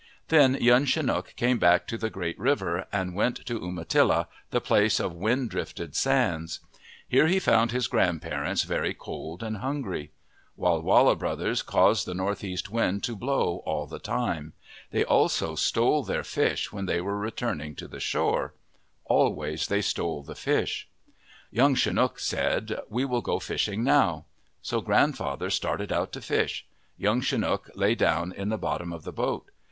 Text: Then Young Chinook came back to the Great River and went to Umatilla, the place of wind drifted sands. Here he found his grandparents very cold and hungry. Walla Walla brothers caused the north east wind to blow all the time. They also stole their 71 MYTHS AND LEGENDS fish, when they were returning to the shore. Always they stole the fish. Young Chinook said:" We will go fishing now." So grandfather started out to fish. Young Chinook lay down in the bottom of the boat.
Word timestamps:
Then 0.29 0.55
Young 0.55 0.85
Chinook 0.85 1.35
came 1.35 1.59
back 1.59 1.85
to 1.85 1.95
the 1.95 2.09
Great 2.09 2.39
River 2.39 2.87
and 2.91 3.13
went 3.13 3.45
to 3.45 3.63
Umatilla, 3.63 4.27
the 4.49 4.59
place 4.59 4.99
of 4.99 5.13
wind 5.13 5.51
drifted 5.51 5.95
sands. 5.95 6.59
Here 7.07 7.27
he 7.27 7.37
found 7.37 7.69
his 7.71 7.85
grandparents 7.85 8.63
very 8.63 8.95
cold 8.95 9.43
and 9.43 9.57
hungry. 9.57 10.09
Walla 10.55 10.79
Walla 10.81 11.15
brothers 11.15 11.61
caused 11.61 12.07
the 12.07 12.15
north 12.15 12.43
east 12.43 12.71
wind 12.71 13.03
to 13.03 13.15
blow 13.15 13.57
all 13.63 13.85
the 13.85 13.99
time. 13.99 14.53
They 14.89 15.03
also 15.03 15.53
stole 15.53 16.01
their 16.03 16.23
71 16.23 16.23
MYTHS 16.23 16.35
AND 16.39 16.47
LEGENDS 16.47 16.61
fish, 16.63 16.73
when 16.73 16.85
they 16.87 17.01
were 17.01 17.17
returning 17.19 17.75
to 17.75 17.87
the 17.87 17.99
shore. 17.99 18.55
Always 19.05 19.67
they 19.67 19.83
stole 19.83 20.23
the 20.23 20.33
fish. 20.33 20.87
Young 21.51 21.75
Chinook 21.75 22.17
said:" 22.17 22.79
We 22.89 23.05
will 23.05 23.21
go 23.21 23.37
fishing 23.37 23.83
now." 23.83 24.25
So 24.63 24.81
grandfather 24.81 25.51
started 25.51 25.91
out 25.93 26.11
to 26.13 26.21
fish. 26.21 26.65
Young 26.97 27.21
Chinook 27.21 27.69
lay 27.75 27.93
down 27.93 28.31
in 28.31 28.49
the 28.49 28.57
bottom 28.57 28.91
of 28.91 29.03
the 29.03 29.13
boat. 29.13 29.51